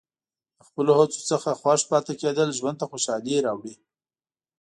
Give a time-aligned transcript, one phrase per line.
[0.57, 3.75] د خپلو هڅو څخه خوښ پاتې کېدل ژوند ته خوشحالي راوړي.